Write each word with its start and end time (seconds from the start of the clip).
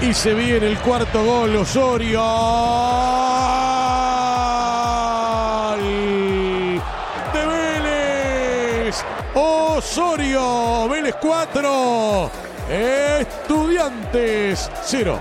y 0.00 0.14
se 0.14 0.32
viene 0.34 0.68
el 0.68 0.78
cuarto 0.78 1.24
gol, 1.24 1.56
Osorio. 1.56 2.22
De 7.32 7.46
Vélez. 7.46 9.04
Osorio. 9.34 10.88
Vélez 10.88 11.16
4. 11.20 12.30
Estudiantes 12.70 14.70
0. 14.84 15.18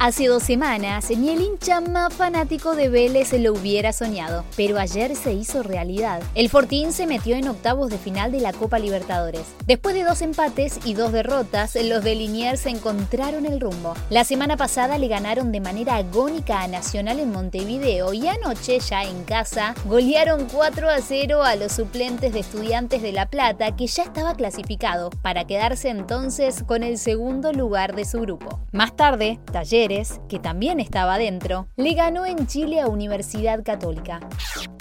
Hace 0.00 0.26
dos 0.26 0.42
semanas, 0.42 1.08
ni 1.10 1.30
el 1.30 1.40
hincha 1.40 1.80
más 1.80 2.12
fanático 2.12 2.74
de 2.74 2.88
Vélez 2.88 3.32
lo 3.32 3.52
hubiera 3.52 3.92
soñado, 3.92 4.44
pero 4.56 4.78
ayer 4.78 5.14
se 5.14 5.32
hizo 5.32 5.62
realidad. 5.62 6.22
El 6.34 6.50
Fortín 6.50 6.92
se 6.92 7.06
metió 7.06 7.36
en 7.36 7.48
octavos 7.48 7.90
de 7.90 7.98
final 7.98 8.32
de 8.32 8.40
la 8.40 8.52
Copa 8.52 8.78
Libertadores. 8.78 9.42
Después 9.66 9.94
de 9.94 10.02
dos 10.02 10.20
empates 10.20 10.80
y 10.84 10.94
dos 10.94 11.12
derrotas, 11.12 11.76
los 11.76 12.02
de 12.02 12.16
Liniers 12.16 12.66
encontraron 12.66 13.46
el 13.46 13.60
rumbo. 13.60 13.94
La 14.10 14.24
semana 14.24 14.56
pasada 14.56 14.98
le 14.98 15.08
ganaron 15.08 15.52
de 15.52 15.60
manera 15.60 15.96
agónica 15.96 16.62
a 16.62 16.68
Nacional 16.68 17.20
en 17.20 17.30
Montevideo 17.30 18.12
y 18.12 18.26
anoche, 18.26 18.80
ya 18.80 19.04
en 19.04 19.24
casa, 19.24 19.74
golearon 19.86 20.48
4 20.52 20.90
a 20.90 21.00
0 21.00 21.42
a 21.44 21.56
los 21.56 21.72
suplentes 21.72 22.32
de 22.32 22.40
Estudiantes 22.40 23.00
de 23.00 23.12
La 23.12 23.26
Plata, 23.26 23.74
que 23.76 23.86
ya 23.86 24.02
estaba 24.02 24.34
clasificado, 24.34 25.10
para 25.22 25.46
quedarse 25.46 25.88
entonces 25.88 26.64
con 26.64 26.82
el 26.82 26.98
segundo 26.98 27.52
lugar 27.52 27.94
de 27.94 28.04
su 28.04 28.20
grupo. 28.20 28.63
Más 28.74 28.96
tarde, 28.96 29.38
Taller 29.52 30.02
que 30.28 30.40
también 30.40 30.80
estaba 30.80 31.16
dentro, 31.16 31.68
le 31.76 31.94
ganó 31.94 32.26
en 32.26 32.48
Chile 32.48 32.80
a 32.80 32.88
Universidad 32.88 33.62
Católica. 33.62 34.18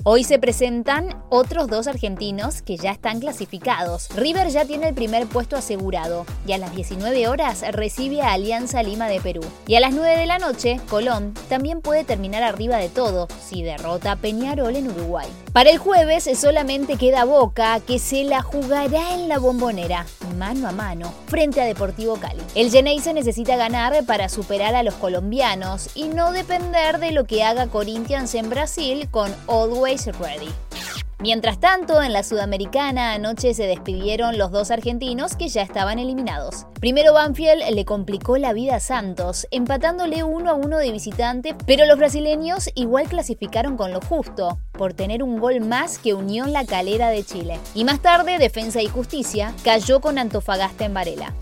Hoy 0.05 0.23
se 0.23 0.39
presentan 0.39 1.23
otros 1.30 1.67
dos 1.67 1.88
argentinos 1.88 2.61
que 2.61 2.75
ya 2.75 2.91
están 2.91 3.19
clasificados. 3.19 4.09
River 4.16 4.49
ya 4.49 4.66
tiene 4.66 4.89
el 4.89 4.95
primer 4.95 5.27
puesto 5.27 5.55
asegurado 5.55 6.25
y 6.45 6.53
a 6.53 6.58
las 6.58 6.75
19 6.75 7.27
horas 7.27 7.64
recibe 7.71 8.21
a 8.21 8.33
Alianza 8.33 8.81
Lima 8.83 9.08
de 9.08 9.21
Perú. 9.21 9.41
Y 9.67 9.75
a 9.75 9.80
las 9.80 9.94
9 9.94 10.17
de 10.17 10.25
la 10.25 10.39
noche, 10.39 10.81
Colón 10.89 11.33
también 11.47 11.80
puede 11.80 12.03
terminar 12.03 12.44
arriba 12.44 12.77
de 12.77 12.89
todo 12.89 13.27
si 13.41 13.61
derrota 13.61 14.14
a 14.14 14.16
Peñarol 14.17 14.75
en 14.75 14.88
Uruguay. 14.88 15.27
Para 15.53 15.69
el 15.69 15.77
jueves 15.77 16.27
solamente 16.38 16.97
queda 16.97 17.25
Boca 17.25 17.80
que 17.80 17.99
se 17.99 18.23
la 18.23 18.41
jugará 18.41 19.14
en 19.14 19.30
la 19.30 19.38
bombonera, 19.38 20.05
mano 20.34 20.67
a 20.67 20.72
mano, 20.72 21.14
frente 21.28 21.62
a 21.62 21.66
Deportivo 21.66 22.17
Cali. 22.17 22.42
El 22.56 22.72
se 22.72 23.14
necesita 23.14 23.56
ganar 23.56 24.06
para 24.06 24.30
superar 24.30 24.76
a 24.76 24.84
los 24.84 24.95
colombianos 24.95 25.89
y 25.95 26.09
no 26.09 26.31
depender 26.31 27.00
de 27.00 27.12
lo 27.12 27.26
que 27.26 27.44
haga 27.44 27.67
Corinthians 27.67 28.36
en 28.36 28.50
Brasil 28.50 29.08
con 29.11 29.34
Always 29.48 30.08
Ready. 30.17 30.50
Mientras 31.24 31.58
tanto, 31.58 32.02
en 32.02 32.12
la 32.12 32.22
Sudamericana 32.22 33.14
anoche 33.14 33.54
se 33.54 33.66
despidieron 33.66 34.38
los 34.38 34.52
dos 34.52 34.72
argentinos 34.72 35.38
que 35.38 35.48
ya 35.48 35.62
estaban 35.62 35.98
eliminados. 35.98 36.66
Primero 36.82 37.14
Banfield 37.14 37.64
le 37.74 37.86
complicó 37.86 38.36
la 38.36 38.52
vida 38.52 38.76
a 38.76 38.80
Santos, 38.82 39.48
empatándole 39.50 40.26
uno 40.26 40.50
a 40.50 40.56
uno 40.56 40.80
de 40.80 40.92
visitante, 40.92 41.56
pero 41.66 41.86
los 41.86 41.98
brasileños 41.98 42.70
igual 42.76 43.08
clasificaron 43.08 43.78
con 43.78 43.94
lo 43.94 44.02
justo, 44.02 44.58
por 44.73 44.94
tener 44.95 45.23
un 45.23 45.39
gol 45.39 45.62
más 45.62 45.98
que 45.98 46.14
Unión 46.14 46.52
La 46.52 46.66
Calera 46.66 47.08
de 47.08 47.23
Chile. 47.23 47.58
Y 47.73 47.86
más 47.86 48.02
tarde, 48.02 48.38
Defensa 48.38 48.82
y 48.82 48.88
Justicia 48.88 49.54
cayó 49.64 50.02
con 50.02 50.17
Antofagasta 50.17 50.83
en 50.83 50.94
Varela. 50.94 51.33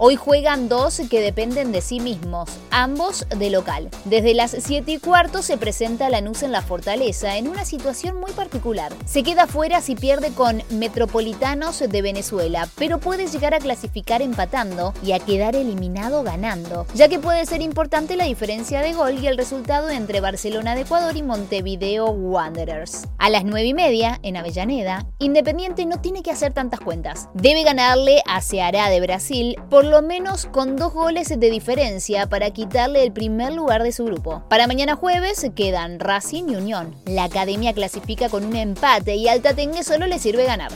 Hoy 0.00 0.14
juegan 0.14 0.68
dos 0.68 1.02
que 1.10 1.20
dependen 1.20 1.72
de 1.72 1.80
sí 1.80 1.98
mismos, 1.98 2.48
ambos 2.70 3.26
de 3.36 3.50
local. 3.50 3.90
Desde 4.04 4.32
las 4.32 4.52
7 4.52 4.92
y 4.92 4.98
cuarto 4.98 5.42
se 5.42 5.58
presenta 5.58 6.08
Lanús 6.08 6.44
en 6.44 6.52
la 6.52 6.62
Fortaleza 6.62 7.36
en 7.36 7.48
una 7.48 7.64
situación 7.64 8.20
muy 8.20 8.30
particular. 8.30 8.92
Se 9.06 9.24
queda 9.24 9.48
fuera 9.48 9.80
si 9.80 9.96
pierde 9.96 10.30
con 10.30 10.62
Metropolitanos 10.70 11.80
de 11.80 12.00
Venezuela, 12.00 12.68
pero 12.76 13.00
puede 13.00 13.26
llegar 13.26 13.54
a 13.54 13.58
clasificar 13.58 14.22
empatando 14.22 14.94
y 15.02 15.12
a 15.12 15.18
quedar 15.18 15.56
eliminado 15.56 16.22
ganando, 16.22 16.86
ya 16.94 17.08
que 17.08 17.18
puede 17.18 17.44
ser 17.44 17.60
importante 17.60 18.14
la 18.14 18.26
diferencia 18.26 18.82
de 18.82 18.92
gol 18.92 19.18
y 19.18 19.26
el 19.26 19.36
resultado 19.36 19.90
entre 19.90 20.20
Barcelona 20.20 20.76
de 20.76 20.82
Ecuador 20.82 21.16
y 21.16 21.24
Montevideo 21.24 22.06
Wanderers. 22.06 23.08
A 23.18 23.30
las 23.30 23.44
9 23.44 23.66
y 23.66 23.74
media, 23.74 24.20
en 24.22 24.36
Avellaneda, 24.36 25.06
Independiente 25.18 25.84
no 25.86 26.00
tiene 26.00 26.22
que 26.22 26.30
hacer 26.30 26.52
tantas 26.52 26.78
cuentas. 26.78 27.28
Debe 27.34 27.64
ganarle 27.64 28.22
a 28.28 28.40
Ceará 28.40 28.90
de 28.90 29.00
Brasil 29.00 29.56
por 29.68 29.87
lo 29.88 30.02
menos 30.02 30.46
con 30.46 30.76
dos 30.76 30.92
goles 30.92 31.28
de 31.28 31.50
diferencia 31.50 32.28
para 32.28 32.50
quitarle 32.50 33.02
el 33.02 33.12
primer 33.12 33.52
lugar 33.52 33.82
de 33.82 33.92
su 33.92 34.04
grupo. 34.04 34.42
Para 34.48 34.66
mañana 34.66 34.96
jueves 34.96 35.46
quedan 35.54 35.98
Racing 35.98 36.44
y 36.50 36.56
Unión. 36.56 36.94
La 37.06 37.24
academia 37.24 37.72
clasifica 37.72 38.28
con 38.28 38.44
un 38.44 38.56
empate 38.56 39.16
y 39.16 39.28
Alta 39.28 39.54
Tengue 39.54 39.82
solo 39.82 40.06
le 40.06 40.18
sirve 40.18 40.44
ganar. 40.44 40.70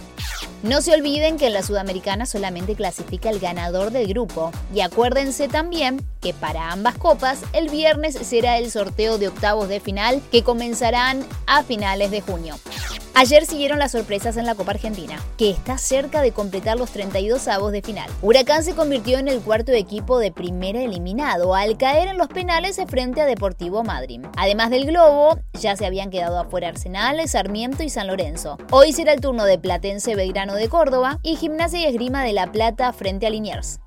No 0.62 0.81
se 0.81 0.95
olviden 0.95 1.39
que 1.39 1.49
en 1.49 1.55
la 1.55 1.62
Sudamericana 1.62 2.25
solamente 2.25 2.75
clasifica 2.75 3.31
el 3.31 3.41
ganador 3.41 3.91
del 3.91 4.06
grupo. 4.06 4.53
Y 4.73 4.81
acuérdense 4.81 5.49
también 5.49 6.00
que 6.21 6.33
para 6.33 6.71
ambas 6.71 6.97
copas 6.97 7.41
el 7.53 7.69
viernes 7.69 8.15
será 8.15 8.59
el 8.59 8.71
sorteo 8.71 9.19
de 9.19 9.29
octavos 9.29 9.69
de 9.69 9.81
final 9.81 10.23
que 10.31 10.44
comenzarán 10.44 11.27
a 11.47 11.65
finales 11.65 12.12
de 12.12 12.21
junio. 12.21 12.55
Ayer 13.15 13.45
siguieron 13.45 13.78
las 13.78 13.93
sorpresas 13.93 14.39
en 14.39 14.47
la 14.47 14.55
Copa 14.55 14.71
Argentina, 14.71 15.23
que 15.37 15.50
está 15.50 15.77
cerca 15.77 16.23
de 16.23 16.33
completar 16.33 16.78
los 16.78 16.91
32 16.93 17.47
avos 17.47 17.71
de 17.71 17.83
final. 17.83 18.11
Huracán 18.23 18.65
se 18.65 18.75
convirtió 18.75 19.19
en 19.19 19.28
el 19.28 19.41
cuarto 19.43 19.71
equipo 19.73 20.19
de 20.19 20.33
primera 20.33 20.81
eliminado 20.81 21.55
al 21.55 21.77
caer 21.77 22.09
en 22.09 22.17
los 22.17 22.28
penales 22.28 22.81
frente 22.89 23.21
a 23.21 23.27
Deportivo 23.27 23.84
Madrid. 23.84 24.23
Además 24.39 24.71
del 24.71 24.87
Globo, 24.87 25.39
ya 25.61 25.77
se 25.77 25.84
habían 25.84 26.11
quedado 26.11 26.41
afuera 26.41 26.69
Arsenal, 26.69 27.21
Sarmiento 27.28 27.83
y 27.83 27.91
San 27.91 28.06
Lorenzo. 28.06 28.56
Hoy 28.71 28.95
será 28.95 29.12
el 29.12 29.21
turno 29.21 29.44
de 29.44 29.59
Platense 29.59 30.17
Belgrano 30.17 30.55
de 30.55 30.71
Córdoba 30.71 31.19
y 31.23 31.37
Gimnasia 31.37 31.81
y 31.81 31.84
Esgrima 31.84 32.25
de 32.25 32.33
La 32.33 32.50
Plata 32.50 32.94
frente 32.94 33.27
a 33.27 33.31
Liniers. 33.31 33.79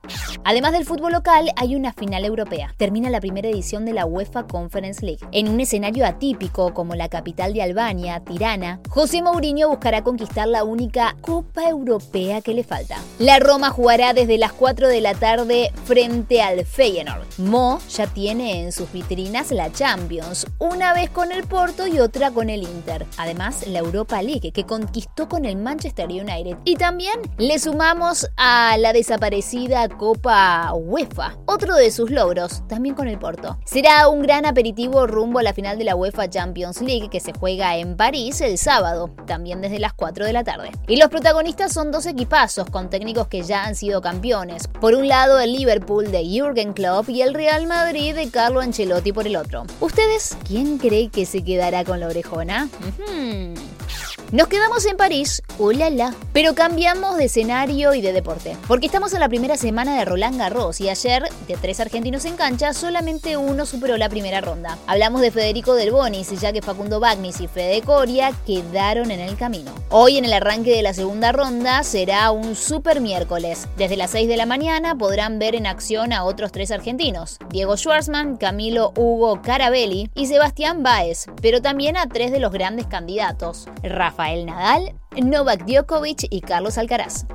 Además 0.43 0.73
del 0.73 0.85
fútbol 0.85 1.13
local, 1.13 1.49
hay 1.55 1.75
una 1.75 1.93
final 1.93 2.23
europea. 2.25 2.75
Termina 2.77 3.09
la 3.09 3.19
primera 3.19 3.49
edición 3.49 3.85
de 3.85 3.93
la 3.93 4.05
UEFA 4.05 4.45
Conference 4.45 5.03
League. 5.03 5.25
En 5.31 5.49
un 5.49 5.59
escenario 5.59 6.05
atípico 6.05 6.75
como 6.75 6.93
la 6.93 7.09
capital 7.09 7.53
de 7.53 7.63
Albania, 7.63 8.19
Tirana, 8.19 8.79
José 8.89 9.14
Mourinho 9.21 9.69
buscará 9.69 10.03
conquistar 10.03 10.47
la 10.47 10.63
única 10.63 11.15
Copa 11.21 11.69
Europea 11.69 12.41
que 12.41 12.53
le 12.53 12.63
falta. 12.63 12.97
La 13.19 13.39
Roma 13.39 13.69
jugará 13.69 14.13
desde 14.13 14.37
las 14.37 14.53
4 14.53 14.87
de 14.87 15.01
la 15.01 15.13
tarde 15.13 15.71
frente 15.85 16.41
al 16.41 16.65
Feyenoord. 16.65 17.25
Mo 17.37 17.79
ya 17.89 18.07
tiene 18.07 18.63
en 18.63 18.71
sus 18.71 18.91
vitrinas 18.91 19.51
la 19.51 19.71
Champions, 19.71 20.47
una 20.59 20.93
vez 20.93 21.09
con 21.09 21.31
el 21.31 21.43
Porto 21.43 21.87
y 21.87 21.99
otra 21.99 22.31
con 22.31 22.49
el 22.49 22.63
Inter. 22.63 23.05
Además, 23.17 23.67
la 23.67 23.79
Europa 23.79 24.21
League, 24.21 24.51
que 24.51 24.65
conquistó 24.65 25.27
con 25.29 25.45
el 25.45 25.55
Manchester 25.55 26.07
United. 26.07 26.57
Y 26.65 26.75
también 26.75 27.19
le 27.37 27.59
sumamos 27.59 28.29
a 28.37 28.77
la 28.77 28.93
desaparecida 28.93 29.87
Copa 29.89 30.73
UEFA, 30.73 31.37
otro 31.45 31.75
de 31.75 31.91
sus 31.91 32.11
logros, 32.11 32.63
también 32.67 32.95
con 32.95 33.07
el 33.07 33.19
Porto. 33.19 33.57
Será 33.65 34.07
un 34.07 34.21
gran 34.21 34.45
aperitivo 34.45 35.07
rumbo 35.07 35.39
a 35.39 35.43
la 35.43 35.53
final 35.53 35.77
de 35.77 35.83
la 35.83 35.95
UEFA 35.95 36.29
Champions 36.29 36.81
League 36.81 37.09
que 37.09 37.19
se 37.19 37.33
juega 37.33 37.77
en 37.77 37.97
París 37.97 38.41
el 38.41 38.57
sábado, 38.57 39.04
también 39.25 39.61
desde 39.61 39.79
las 39.79 39.93
4 39.93 40.25
de 40.25 40.33
la 40.33 40.43
tarde. 40.43 40.71
Y 40.87 40.97
los 40.97 41.09
protagonistas 41.09 41.73
son 41.73 41.91
dos 41.91 42.05
equipazos 42.05 42.69
con 42.69 42.89
técnicos 42.89 43.27
que 43.27 43.43
ya 43.43 43.65
han 43.65 43.75
sido 43.75 44.01
campeones. 44.01 44.67
Por 44.67 44.95
un 44.95 45.07
lado 45.07 45.39
el 45.39 45.53
Liverpool 45.53 46.11
de 46.11 46.23
Jürgen 46.23 46.73
Klopp 46.73 47.09
y 47.09 47.21
el 47.21 47.33
Real 47.33 47.67
Madrid 47.67 48.15
de 48.15 48.29
Carlo 48.29 48.61
Ancelotti 48.61 49.11
por 49.11 49.27
el 49.27 49.35
otro. 49.35 49.65
¿Ustedes 49.79 50.37
quién 50.47 50.77
cree 50.77 51.09
que 51.09 51.25
se 51.25 51.43
quedará 51.43 51.83
con 51.83 51.99
la 51.99 52.07
orejona? 52.07 52.69
Nos 54.31 54.47
quedamos 54.47 54.85
en 54.87 54.97
París, 54.97 55.43
¡ulala! 55.59 56.13
Pero 56.33 56.55
cambiamos 56.55 57.15
de 57.15 57.25
escenario 57.25 57.93
y 57.93 58.01
de 58.01 58.11
deporte, 58.11 58.57
porque 58.67 58.87
estamos 58.87 59.13
en 59.13 59.19
la 59.19 59.29
primera 59.29 59.55
semana 59.55 59.97
de 59.97 60.03
Roland 60.03 60.39
Garros 60.39 60.81
y 60.81 60.89
ayer, 60.89 61.23
de 61.47 61.55
tres 61.57 61.79
argentinos 61.79 62.25
en 62.25 62.35
cancha, 62.35 62.73
solamente 62.73 63.37
uno 63.37 63.67
superó 63.67 63.97
la 63.97 64.09
primera 64.09 64.41
ronda. 64.41 64.79
Hablamos 64.87 65.21
de 65.21 65.29
Federico 65.29 65.75
Del 65.75 65.91
Bonis, 65.91 66.31
ya 66.41 66.51
que 66.51 66.63
Facundo 66.63 66.99
Bagnis 66.99 67.39
y 67.39 67.47
Fede 67.47 67.83
Coria 67.83 68.31
quedaron 68.47 69.11
en 69.11 69.19
el 69.19 69.37
camino. 69.37 69.71
Hoy, 69.89 70.17
en 70.17 70.25
el 70.25 70.33
arranque 70.33 70.71
de 70.71 70.81
la 70.81 70.95
segunda 70.95 71.31
ronda, 71.31 71.83
será 71.83 72.31
un 72.31 72.55
super 72.55 73.01
miércoles. 73.01 73.67
Desde 73.77 73.95
las 73.95 74.09
6 74.09 74.27
de 74.27 74.37
la 74.37 74.47
mañana 74.47 74.95
podrán 74.97 75.37
ver 75.37 75.53
en 75.53 75.67
acción 75.67 76.11
a 76.11 76.23
otros 76.23 76.51
tres 76.51 76.71
argentinos, 76.71 77.37
Diego 77.51 77.77
Schwartzman, 77.77 78.37
Camilo 78.37 78.91
Hugo 78.97 79.41
Carabelli 79.43 80.09
y 80.15 80.25
Sebastián 80.25 80.81
Baez, 80.81 81.27
pero 81.43 81.61
también 81.61 81.95
a 81.95 82.07
tres 82.07 82.31
de 82.31 82.39
los 82.39 82.51
grandes 82.51 82.87
candidatos, 82.87 83.67
Rafael 84.15 84.45
Nadal, 84.47 84.95
Novak 85.23 85.65
Djokovic 85.65 86.27
y 86.29 86.41
Carlos 86.41 86.77
Alcaraz. 86.77 87.25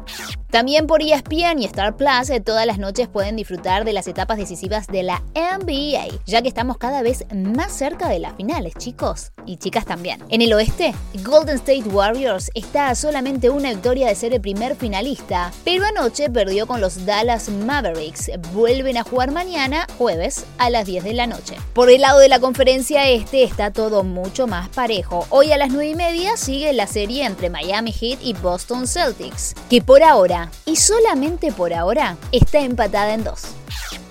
También 0.51 0.89
por 0.89 1.01
ESPN 1.01 1.61
y 1.61 1.65
Star 1.67 1.97
Plus 1.97 2.29
eh, 2.29 2.41
todas 2.41 2.67
las 2.67 2.79
noches 2.79 3.07
pueden 3.07 3.37
disfrutar 3.37 3.85
de 3.85 3.93
las 3.93 4.09
etapas 4.09 4.37
decisivas 4.37 4.89
de 4.89 5.05
la 5.05 5.23
NBA, 5.37 6.09
ya 6.27 6.43
que 6.43 6.49
estamos 6.49 6.77
cada 6.77 7.03
vez 7.03 7.25
más 7.33 7.71
cerca 7.73 8.09
de 8.09 8.19
las 8.19 8.35
finales, 8.35 8.75
chicos 8.77 9.31
y 9.47 9.59
chicas 9.59 9.87
también. 9.87 10.21
En 10.29 10.43
el 10.43 10.53
oeste, 10.53 10.93
Golden 11.25 11.55
State 11.55 11.89
Warriors 11.89 12.51
está 12.55 12.89
a 12.89 12.97
solamente 12.97 13.49
una 13.49 13.71
victoria 13.71 14.09
de 14.09 14.17
ser 14.17 14.35
el 14.35 14.41
primer 14.41 14.75
finalista, 14.75 15.53
pero 15.63 15.85
anoche 15.85 16.29
perdió 16.31 16.67
con 16.67 16.81
los 16.81 17.07
Dallas 17.07 17.49
Mavericks. 17.49 18.33
Vuelven 18.53 18.97
a 18.97 19.05
jugar 19.05 19.31
mañana, 19.31 19.87
jueves, 19.99 20.47
a 20.59 20.69
las 20.69 20.85
10 20.85 21.05
de 21.05 21.15
la 21.15 21.29
noche. 21.29 21.55
Por 21.75 21.91
el 21.91 22.01
lado 22.01 22.19
de 22.19 22.29
la 22.29 22.41
conferencia 22.41 23.09
este 23.09 23.45
está 23.45 23.73
todo 23.73 24.03
mucho 24.03 24.49
más 24.49 24.69
parejo. 24.71 25.29
Hoy 25.31 25.53
a 25.53 25.59
las 25.59 25.71
9 25.71 25.91
y 25.91 25.95
media 25.95 26.37
sigue 26.37 26.73
la 26.73 26.89
serie 26.89 27.25
entre 27.25 27.51
Miami 27.71 27.93
Heat 27.93 28.19
y 28.23 28.33
Boston 28.35 28.87
Celtics, 28.87 29.55
que 29.69 29.81
por 29.81 30.03
ahora 30.03 30.51
y 30.67 30.77
solamente 30.77 31.53
por 31.53 31.73
ahora 31.73 32.17
está 32.33 32.61
empatada 32.61 33.15
en 33.15 33.23
dos. 33.23 33.43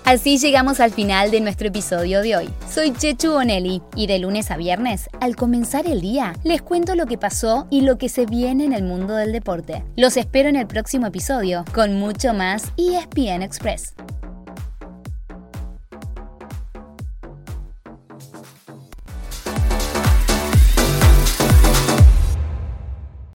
Así 0.05 0.37
llegamos 0.39 0.79
al 0.79 0.91
final 0.91 1.29
de 1.29 1.41
nuestro 1.41 1.67
episodio 1.67 2.21
de 2.21 2.35
hoy. 2.37 2.49
Soy 2.73 2.93
Chechu 2.93 3.33
Bonelli 3.33 3.81
y 3.95 4.07
de 4.07 4.17
lunes 4.17 4.49
a 4.49 4.57
viernes, 4.57 5.09
al 5.19 5.35
comenzar 5.35 5.87
el 5.87 6.01
día, 6.01 6.33
les 6.43 6.61
cuento 6.61 6.95
lo 6.95 7.05
que 7.05 7.17
pasó 7.17 7.67
y 7.69 7.81
lo 7.81 7.97
que 7.97 8.09
se 8.09 8.25
viene 8.25 8.63
en 8.63 8.73
el 8.73 8.83
mundo 8.83 9.15
del 9.15 9.33
deporte. 9.33 9.83
Los 9.97 10.17
espero 10.17 10.49
en 10.49 10.55
el 10.55 10.65
próximo 10.65 11.05
episodio 11.05 11.65
con 11.73 11.99
mucho 11.99 12.33
más 12.33 12.71
ESPN 12.77 13.43
Express. 13.43 13.93